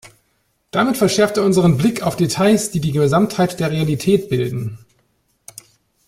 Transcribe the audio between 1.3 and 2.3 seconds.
er unseren Blick auf